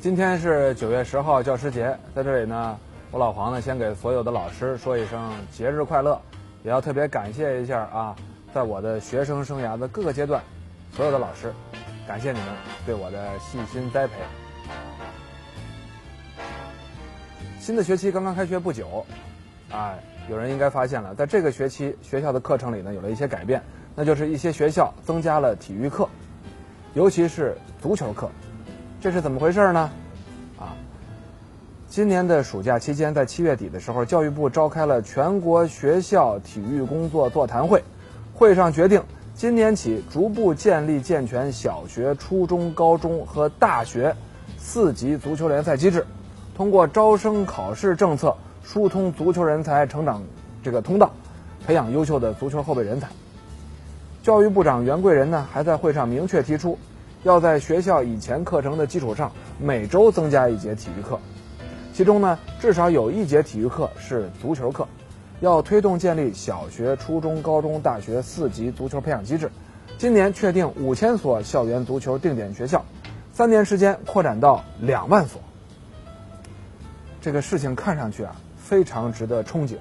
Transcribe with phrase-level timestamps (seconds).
[0.00, 2.78] 今天是九月十号教师节，在这里呢，
[3.10, 6.18] 我老黄呢先给所有的老师说一声节日快乐，
[6.62, 8.16] 也要特别感谢一下啊，
[8.54, 10.42] 在我的学生生涯的各个阶段，
[10.90, 11.52] 所有的老师，
[12.08, 12.48] 感谢你们
[12.86, 14.14] 对我的细心栽培。
[17.58, 19.04] 新的学期刚刚开学不久，
[19.70, 19.94] 啊，
[20.30, 23.62] 有人应该发现了，在这个学期学校的课程里呢有了一些改变，
[23.94, 26.08] 那就是一些学校增加了体育课，
[26.94, 28.30] 尤其是足球课。
[29.02, 29.90] 这是怎么回事呢？
[30.58, 30.76] 啊，
[31.88, 37.82] 今年的暑假期间，在七月底的时候，教育部召开了全国学校体育工作座谈会，
[38.34, 39.02] 会上决定，
[39.34, 44.14] 今年起逐步建立健全小学、初中、高中和大学
[44.58, 46.06] 四级足球联赛机制，
[46.54, 50.22] 通过招生考试政策疏通足球人才成长
[50.62, 51.10] 这个通道，
[51.66, 53.08] 培养优秀的足球后备人才。
[54.22, 56.78] 教育部长袁贵仁呢，还在会上明确提出。
[57.22, 61.20] 要在学校以前课程的基础上，每周增加一节体育课，
[61.92, 64.86] 其中呢，至少有一节体育课是足球课。
[65.40, 69.50] 要推动建立小学、初中、高中、大学四级足球培养机制，
[69.96, 72.84] 今年确定五千所校园足球定点学校，
[73.32, 75.40] 三年时间扩展到两万所。
[77.22, 79.76] 这个事情看上去啊，非常值得憧憬。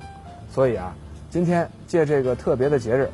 [0.50, 0.96] 所以啊，
[1.30, 3.10] 今天借这个特别的节日，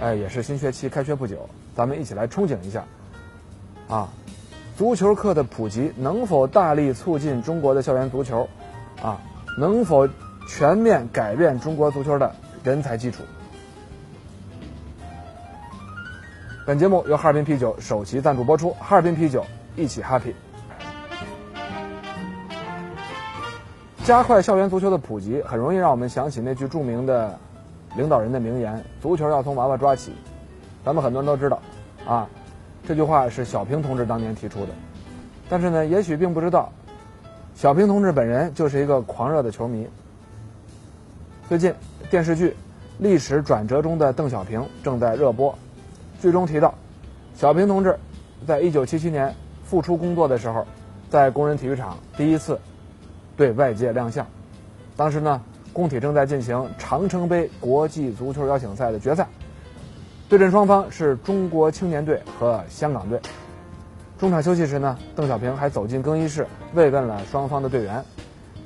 [0.00, 2.84] 哎，也是新学期开学不久，咱们一起来憧憬一下。
[3.88, 4.08] 啊，
[4.76, 8.48] 足球课的普及能否大力促进中国的校园足球？
[9.00, 9.20] 啊，
[9.58, 10.08] 能否
[10.48, 13.22] 全面改变中国足球的人才基础？
[16.66, 19.46] 本节目由哈尔滨啤酒首席赞助播出，哈尔滨啤酒
[19.76, 20.34] 一起 happy。
[24.02, 27.38] 加快校园足球的普及，很容易让我们想起那句著名的
[27.96, 30.12] 领导人的名言：“足球要从娃娃抓起。”
[30.84, 31.60] 咱们很多人都知道，
[32.04, 32.28] 啊。
[32.86, 34.68] 这句话是小平同志当年提出的，
[35.48, 36.72] 但是呢，也许并不知道，
[37.56, 39.88] 小平同志本人就是一个狂热的球迷。
[41.48, 41.74] 最近
[42.08, 42.50] 电视剧
[42.98, 45.52] 《历史转折中的邓小平》正在热播，
[46.22, 46.72] 剧中提到，
[47.34, 47.98] 小平同志
[48.46, 50.64] 在一九七七年复出工作的时候，
[51.10, 52.56] 在工人体育场第一次
[53.36, 54.24] 对外界亮相，
[54.96, 55.42] 当时呢，
[55.72, 59.26] 工体正在进行长城杯国际足球邀请赛的决赛。
[60.28, 63.20] 对阵双方是中国青年队和香港队。
[64.18, 68.04] 中场休息时呢，邓小平还走进更衣室慰问了双方的队员，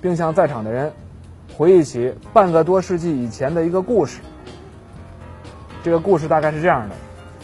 [0.01, 0.93] 并向在场的人
[1.59, 4.21] 回忆起半个多世纪以前的一个故事。
[5.83, 6.95] 这个故事大概是这样的：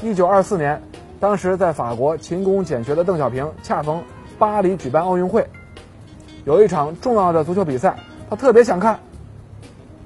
[0.02, 0.80] 一九二四年，
[1.20, 4.02] 当时在法国勤工俭学的邓小平，恰逢
[4.38, 5.46] 巴黎举办奥运会，
[6.44, 7.98] 有一场重要的足球比赛，
[8.30, 8.98] 他特别想看。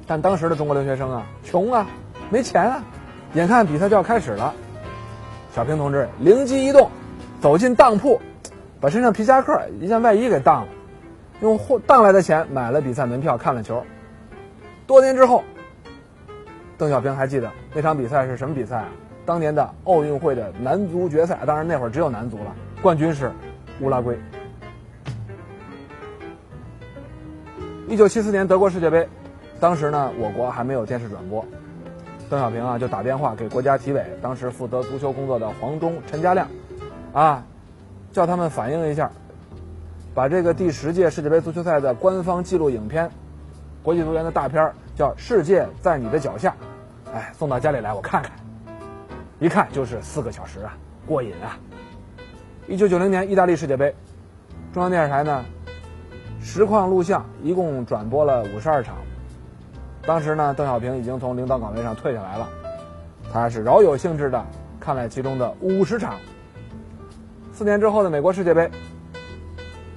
[0.06, 1.86] 但当时的中国留学生啊，穷啊，
[2.30, 2.82] 没钱啊。
[3.34, 4.52] 眼看比赛就要开始了，
[5.54, 6.90] 小平同志灵机一动，
[7.40, 8.20] 走进当铺，
[8.80, 10.68] 把身上皮夹克一件外衣给当了，
[11.40, 13.84] 用当来的钱买了比赛门票，看了球。
[14.84, 15.44] 多年之后，
[16.76, 18.88] 邓小平还记得那场比赛是什么比赛啊？
[19.24, 22.52] 当年的奥运会的男足决赛，当然那会儿只有男足了，
[22.82, 23.30] 冠军是
[23.80, 24.18] 乌拉圭。
[27.86, 29.08] 一九七四年德国世界杯，
[29.60, 31.44] 当时呢，我国还没有电视转播。
[32.30, 36.46] 邓小平啊，就打电话给国家体委，当时负责足球工作的黄忠、陈家亮，
[37.12, 37.44] 啊，
[38.12, 39.10] 叫他们反映一下，
[40.14, 43.10] 把这个第十届世界杯足球赛的官方记录影片，
[43.82, 46.54] 国际足联的大片叫《世界在你的脚下》，
[47.12, 48.30] 哎，送到家里来我看看，
[49.40, 50.78] 一看就是四个小时啊，
[51.08, 51.58] 过瘾啊！
[52.68, 53.92] 一九九零年意大利世界杯，
[54.72, 55.44] 中央电视台呢，
[56.40, 58.94] 实况录像一共转播了五十二场。
[60.06, 62.48] 当时呢，邓小平已经从领导岗位上退下来了，
[63.32, 64.44] 他是饶有兴致的
[64.80, 66.14] 看了其中的五十场。
[67.52, 68.70] 四年之后的美国世界杯，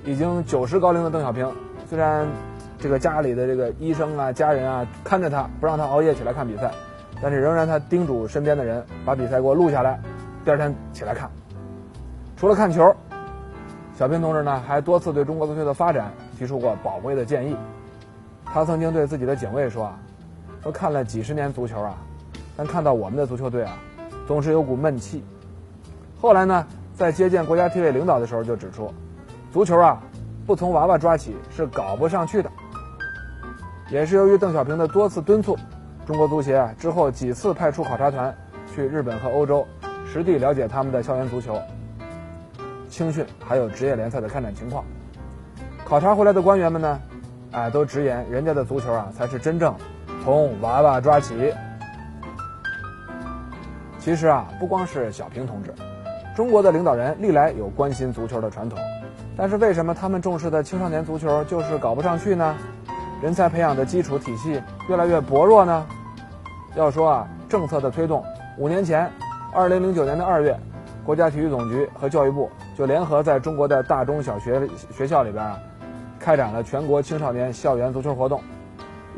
[0.03, 1.49] 已经九十高龄的邓小平，
[1.89, 2.27] 虽然
[2.77, 6.69] 这个家里的这个医生啊、家人啊看着他，不让他熬夜起来看比赛，
[7.21, 9.99] 但是仍然他叮嘱身边的人把比赛给我录下来，
[10.43, 11.31] 第二天起来看。
[12.35, 12.93] 除了看球，
[13.97, 17.55] 小平同志呢还多次对中国足球的发展提出过宝贵的建议。
[18.53, 19.99] 他曾经对自己的警卫说：“啊，
[20.61, 21.97] 说看了几十年足球啊，
[22.55, 23.75] 但看到我们的足球队啊，
[24.27, 25.23] 总是有股闷气。
[26.21, 28.93] 后来呢，在接见国家体委领导的时候就指出，
[29.51, 29.99] 足球啊，
[30.45, 32.51] 不从娃娃抓起是搞不上去的。
[33.89, 35.57] 也是由于邓小平的多次敦促，
[36.05, 38.35] 中国足协啊之后几次派出考察团
[38.71, 39.65] 去日本和欧洲，
[40.05, 41.59] 实地了解他们的校园足球、
[42.87, 44.85] 青训还有职业联赛的开展情况。
[45.83, 46.99] 考察回来的官员们呢，
[47.53, 49.73] 哎，都直言人家的足球啊才是真正
[50.23, 51.53] 从娃娃抓起。
[53.99, 55.73] 其实啊，不光是小平同志，
[56.35, 58.77] 中国的领导人历来有关心足球的传统，
[59.37, 62.55] 但是为什么他们重视的青少年足球就是搞不上去呢？
[63.21, 65.85] 人才培养的基础体系越来越薄弱呢。
[66.75, 68.25] 要说啊，政策的推动，
[68.57, 69.09] 五年前，
[69.53, 70.59] 二零零九年的二月，
[71.05, 75.57] 国家体育总局和教育部就联合在中国的大中小学学校里边啊，
[76.23, 78.41] 开展了全国青少年校园足球活动。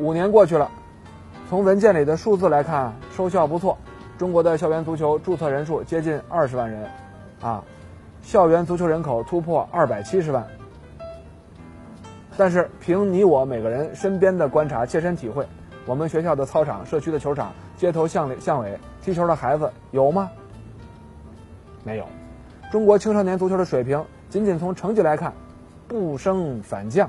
[0.00, 0.68] 五年过去了，
[1.48, 3.78] 从文件里的数字来看，收效不错。
[4.18, 6.90] 中国的校园足球注册人数接近二十万人，
[7.40, 7.62] 啊，
[8.22, 10.44] 校园足球人口突破二百七十万。
[12.36, 15.46] 但是凭你我每个人身边的观察、切身体会，
[15.86, 20.28] 我们学校的操场、社区的球场、街头巷里巷尾踢球的孩子有吗？
[21.84, 22.06] 没有。
[22.72, 25.32] 中国青少年足球的水平，仅仅从成绩来看，
[25.86, 27.08] 不升反降。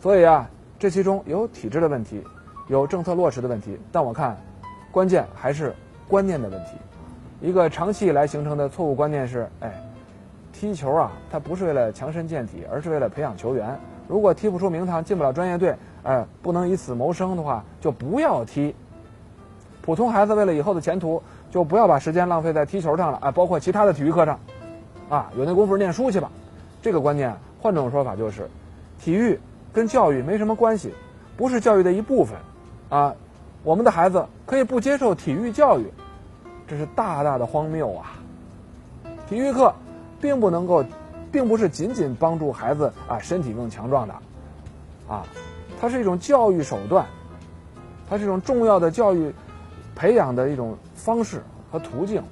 [0.00, 0.48] 所以啊，
[0.78, 2.22] 这其中有体制的问题，
[2.68, 4.36] 有政策落实的问题，但我看，
[4.90, 5.74] 关键还是
[6.08, 6.72] 观念的问题。
[7.40, 9.72] 一个长期以来形成的错误观念是：哎。
[10.52, 13.76] 踢球啊，它不是为了强身健体，而是为了培养球员。
[14.06, 18.72] 如果踢不出名堂，进不了专业队，哎，不能以此谋生的话，就不要踢。
[19.80, 21.20] 普通孩子为了以后的前途，
[21.50, 24.38] 就不要把时间浪费在踢球上了啊，包括其他的体育课上，
[25.08, 26.30] 啊，有那功夫念书去吧。
[26.82, 28.46] 这个观念，换种说法就是，
[28.98, 29.38] 体育
[29.72, 30.92] 跟教育没什么关系，
[31.36, 32.36] 不是教育的一部分，
[32.90, 33.14] 啊，
[33.62, 35.86] 我们的孩子可以不接受体育教育，
[36.66, 38.12] 这是大大的荒谬啊！
[39.26, 39.72] 体育课。
[40.22, 40.84] 并不能够，
[41.32, 44.14] 并不是仅仅帮助孩子啊身体更强壮的，
[45.08, 45.26] 啊，
[45.80, 47.04] 它是一种教育手段，
[48.08, 49.34] 它是一种重要的教育
[49.96, 51.42] 培养的一种方式
[51.72, 52.22] 和途径。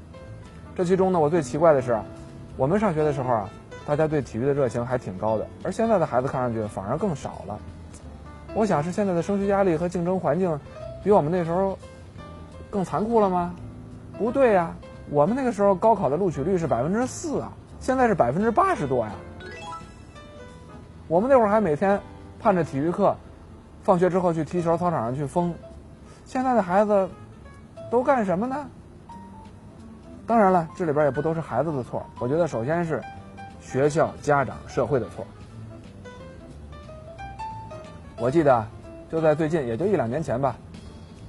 [0.77, 1.99] 这其中呢，我最奇怪的是，
[2.57, 3.51] 我们上学的时候啊，
[3.87, 7.59] 大家对体育的热情还挺高的，而现在的孩子看上去反而更少了。
[8.55, 10.59] 我想是现在的升学压力和竞争环境
[11.03, 11.79] 比我们那时候
[12.69, 13.55] 更残酷了吗？
[14.19, 14.75] 不对呀，
[15.09, 17.53] 我们那个时候高考的录取率是百分之四啊。
[17.81, 19.13] 现在是百分之八十多呀！
[21.09, 21.99] 我们那会儿还每天
[22.39, 23.17] 盼着体育课，
[23.83, 25.55] 放学之后去踢球，操场上去疯。
[26.27, 27.09] 现在的孩子
[27.91, 28.69] 都干什么呢？
[30.27, 32.05] 当然了，这里边也不都是孩子的错。
[32.19, 33.03] 我觉得首先是
[33.61, 35.27] 学校、家长、社会的错。
[38.19, 38.67] 我记得
[39.11, 40.57] 就在最近，也就一两年前吧，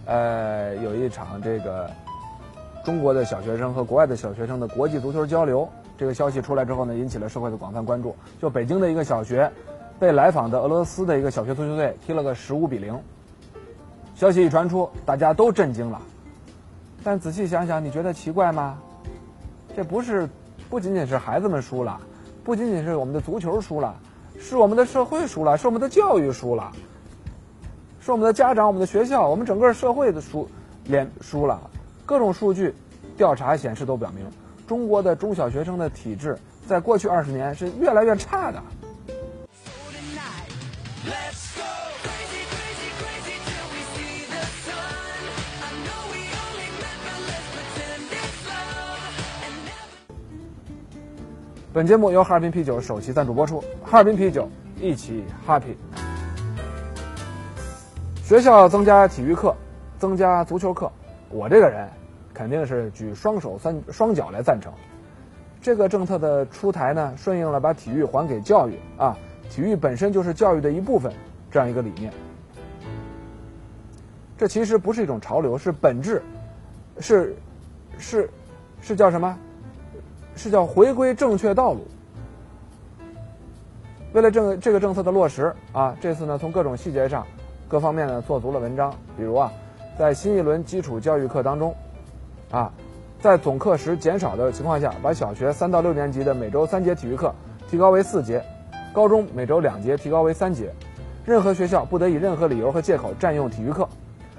[0.05, 1.89] 呃，有一场这个
[2.83, 5.69] 中国的小学生和国外的小学生的国际足球交流。
[5.97, 8.15] 这个消息出来之后呢，引起了社会的广泛关注。
[8.41, 9.51] 就北京的一个小学，
[9.99, 12.99] 被来访的俄罗斯的一个小学足球队踢了个十五比零。
[14.15, 16.01] 消息一传出，大家都震惊了。
[17.03, 18.77] 但仔细想想，你觉得奇怪吗？
[19.75, 20.27] 这不是，
[20.69, 22.01] 不仅仅是孩子们输了，
[22.43, 23.95] 不仅仅是我们的足球输了，
[24.39, 26.71] 是我们的社会输了，是我们的教育输了，
[27.99, 30.49] 是我们的家长、我们的学校、我们整个社会的输，
[30.85, 31.69] 连输了。
[32.05, 32.73] 各种数据
[33.15, 34.25] 调查显示都表明。
[34.67, 38.61] 中国的中小学生的体质，在过去二十年是越来越差的。
[51.73, 54.49] 本节目由哈尔滨啤酒首席赞助播出，哈尔滨啤酒
[54.81, 55.73] 一起 happy。
[58.21, 59.55] 学校增加体育课，
[59.97, 60.91] 增加足球课，
[61.29, 61.87] 我这个人。
[62.33, 64.73] 肯定是举双手三双脚来赞成，
[65.61, 69.17] 这个政策的出台呢，顺应了把体育还给教育啊，
[69.49, 71.13] 体育本身就是教育的一部分
[71.51, 72.11] 这样一个理念。
[74.37, 76.21] 这其实不是一种潮流，是本质，
[76.99, 77.35] 是
[77.97, 78.29] 是
[78.81, 79.37] 是叫什么？
[80.41, 81.85] 是叫回归正确道路。
[84.11, 87.25] 为了政这个政策的落实啊，这次呢从各种细节上
[87.67, 89.53] 各方面呢做足了文章，比如啊，
[89.99, 91.75] 在新一轮基础教育课当中。
[92.49, 92.73] 啊，
[93.19, 97.33] 在总课时减少的情况下，把小学三到六年级的每周三节体育课
[97.69, 98.43] 提高为四节，
[98.91, 100.73] 高中每周两节提高为三节，
[101.23, 103.87] 任何学校不得以任何理由和借口占用体育课，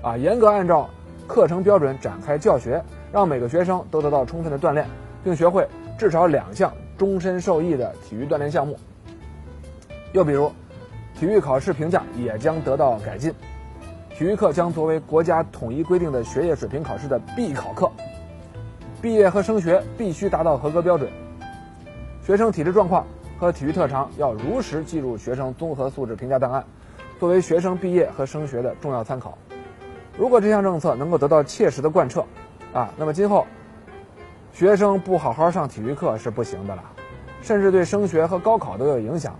[0.02, 0.90] 啊，严格按照
[1.26, 2.82] 课程标准展开教学，
[3.12, 4.86] 让每个学生都得到充分的锻炼，
[5.24, 5.66] 并学会
[5.98, 8.78] 至少两项终身受益的体育锻炼项目。
[10.12, 10.50] 又比如，
[11.14, 13.32] 体育考试评价也将得到改进。
[14.14, 17.90] 体育课将作为国家统一规定的学业水平考试的必考课，
[19.00, 21.10] 毕业和升学必须达到合格标准。
[22.24, 23.06] 学生体质状况
[23.38, 26.62] 和体育特长要如实记入学生综合素质评价档案，
[27.18, 29.36] 作为学生毕业和升学的重要参考。
[30.18, 32.22] 如果这项政策能够得到切实的贯彻，
[32.74, 33.46] 啊，那么今后
[34.52, 36.82] 学生不好好上体育课是不行的了，
[37.40, 39.34] 甚至对升学和高考都有影响。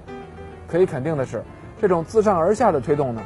[0.67, 1.43] 可以肯定的是，
[1.81, 3.21] 这种自上而下的推动呢，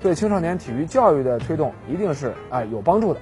[0.00, 3.20] 对青少年体育教育的推动一定是哎有帮助的，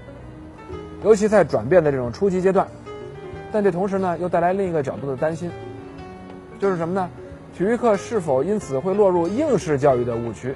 [1.05, 2.67] 尤其在转变的这种初级阶段。
[3.53, 5.51] 但这同时呢，又带来另一个角度的担心。
[6.59, 7.09] 就是什么呢？
[7.57, 10.55] 体育课是否因此会落入应试教育的误区，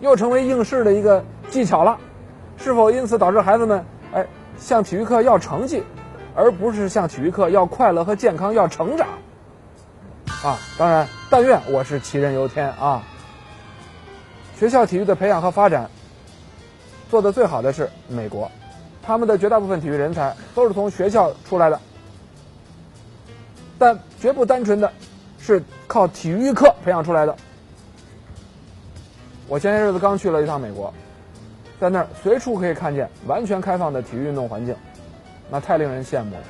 [0.00, 1.98] 又成为应试的一个技巧了？
[2.56, 4.26] 是否因此导致孩子们哎
[4.56, 5.82] 向体育课要成绩，
[6.36, 9.08] 而不是像体育课要快乐和健康、要成长？
[10.44, 13.02] 啊，当然，但愿我是杞人忧天啊。
[14.56, 15.90] 学校体育的培养和发展
[17.10, 18.50] 做得最好的是美国，
[19.02, 21.80] 他们的绝大部分体育人才都是从学校出来的，
[23.78, 24.92] 但绝不单纯的。
[25.38, 27.36] 是靠体育课培养出来的。
[29.46, 30.92] 我前些日子刚去了一趟美国，
[31.78, 34.74] 在那儿随处可以看见完全开放的体育运动环境，
[35.50, 36.42] 那太令人羡慕了。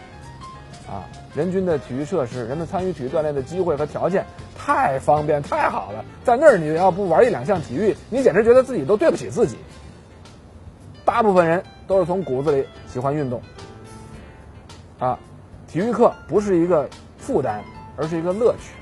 [0.88, 1.02] 啊，
[1.34, 4.24] 人均的体育设施，人们参与体育锻炼的机会和条件
[4.56, 6.04] 太方便太好了。
[6.24, 9.56] 在那儿你要不玩一两项体育，你简直觉得自己都对不起自己。
[11.04, 13.42] 大部分人都是从骨子里喜欢运动。
[14.98, 15.18] 啊，
[15.66, 16.88] 体育课不是一个
[17.18, 17.60] 负担，
[17.96, 18.72] 而是一个乐趣。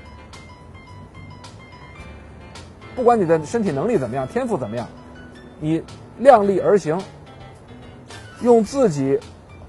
[2.95, 4.87] 不管你的身体能力怎么样，天赋怎么样，
[5.59, 5.83] 你
[6.19, 7.01] 量力而行，
[8.41, 9.19] 用自己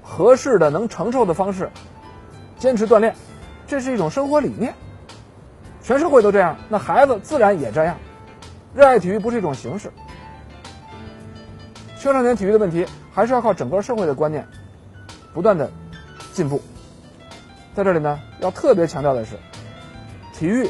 [0.07, 1.69] 合适的、能承受的方式
[2.57, 3.13] 坚持锻炼，
[3.67, 4.73] 这是一种生活理念。
[5.83, 7.97] 全社会都这样，那孩子自然也这样。
[8.73, 9.91] 热爱体育不是一种形式。
[11.99, 14.47] 青少年体育的问题，还是要靠整个社会的观念
[15.33, 15.69] 不断的
[16.33, 16.61] 进步。
[17.75, 19.35] 在这里呢，要特别强调的是，
[20.33, 20.69] 体育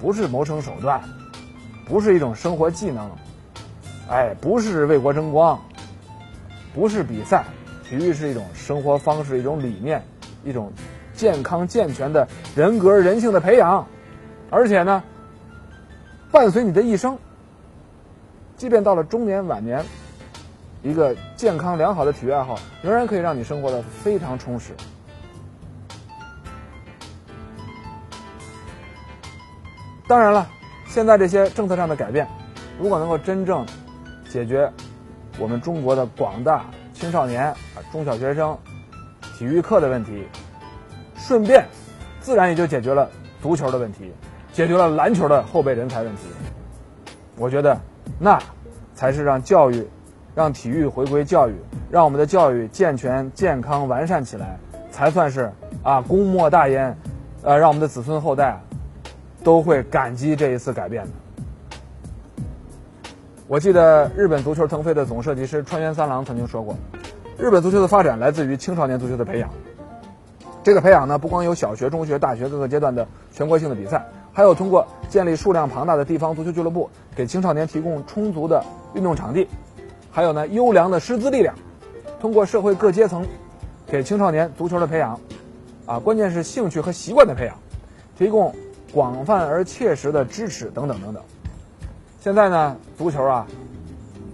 [0.00, 1.02] 不是谋生手段。
[1.86, 3.10] 不是一种生活技能，
[4.08, 5.60] 哎，不是为国争光，
[6.74, 7.44] 不是比赛，
[7.96, 10.02] 体育是一种生活方式，一种理念，
[10.42, 10.72] 一种
[11.14, 13.86] 健康健全的人格人性的培养，
[14.50, 15.04] 而且呢，
[16.32, 17.16] 伴随你的一生，
[18.56, 19.84] 即便到了中年晚年，
[20.82, 24.72] 一个健康良好的体育爱好，仍然可以让你生活的非常充实。
[30.08, 30.48] 当然了。
[30.86, 32.28] 现在这些政策上的改变，
[32.78, 33.66] 如果能够真正
[34.28, 34.70] 解决
[35.40, 37.54] 我们中国的广大青少年啊
[37.92, 38.56] 中小学生
[39.36, 40.26] 体育课的问题，
[41.16, 41.66] 顺便
[42.20, 43.10] 自然也就解决了
[43.42, 44.10] 足球的问题，
[44.52, 46.22] 解决了篮球的后备人才问题。
[47.36, 47.78] 我觉得
[48.18, 48.40] 那
[48.94, 49.86] 才是让教育、
[50.34, 51.54] 让体育回归教育，
[51.90, 54.58] 让我们的教育健全、健康、完善起来，
[54.90, 56.96] 才算是啊功莫大焉，
[57.42, 58.58] 呃，让我们的子孙后代。
[59.42, 61.10] 都会感激这一次改变的。
[63.46, 66.74] 我记得日本足球腾飞的总设计师川原三郎曾经说过，
[67.38, 69.50] 日本足球的发展来自于青少年足球的培养。
[70.62, 79.46] 这个培养呢，不光有小学、中学、大学各个阶段的全国性的比赛，还有通过建立数量庞大的地方足球俱乐部，给青少年提供充足的运动场地，
[80.10, 81.54] 还有呢优良的师资力量，
[82.20, 83.26] 通过社会各阶层
[83.86, 85.20] 给青少年足球的培养，
[85.84, 87.56] 啊，关键是兴趣和习惯的培养，
[88.16, 88.54] 提供。
[88.92, 91.20] 广泛而切实的支持等等等等。
[92.24, 93.46] 现在呢，足球啊，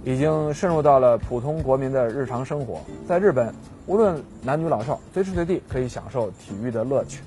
[0.05, 2.81] 已经渗入到了普通国民的日常生活。
[3.05, 3.53] 在日本，
[3.87, 7.21] 无论男女老少，随时随地可以享受体育的乐趣。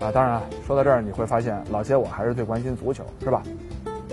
[0.00, 3.40] 啊，当然说到这儿，你会发现老谢我还是最关心足球，是吧？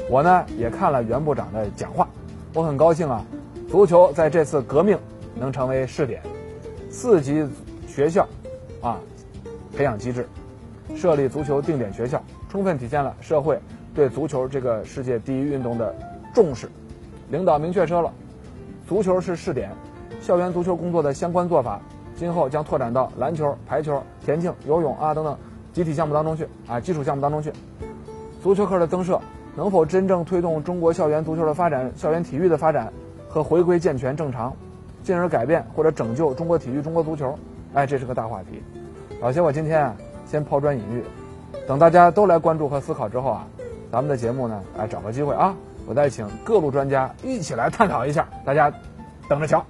[0.08, 2.08] 我呢也看了袁部长的讲话，
[2.54, 3.26] 我很高兴啊，
[3.68, 4.96] 足球在这次革命
[5.34, 6.22] 能成为试点，
[6.92, 7.44] 四级
[7.88, 8.28] 学校
[8.82, 9.00] 啊
[9.76, 10.28] 培养机制。
[10.96, 13.60] 设立足球定点学校，充分体现了社会
[13.96, 15.96] 对足球这个世界第一运动的
[16.34, 16.70] 重视。
[17.30, 18.12] 领导明确说了，
[18.88, 19.72] 足球是试点，
[20.22, 21.82] 校园足球工作的相关做法，
[22.16, 25.36] 今后将拓展到篮球、排球、田径、游泳啊等等
[25.72, 27.52] 集体项目当中去啊基础项目当中去。
[28.44, 29.20] 足球课的增设
[29.56, 32.92] 能否真正推动中国校园足球的发展、校园体育的发展
[33.28, 34.54] 和回归健全正常，
[35.04, 37.34] 进而改变或者拯救中国体育、中国足球？
[37.74, 38.62] 哎，这是个大话题。
[39.22, 39.96] 老谢，我今天啊。
[40.28, 41.04] 先抛砖引玉，
[41.68, 43.48] 等大家都来关注和思考之后啊，
[43.96, 45.56] 咱们的节目呢，哎，找个机会啊，
[45.88, 48.70] 我再请各路专家一起来探讨一下，大家
[49.30, 49.66] 等着瞧。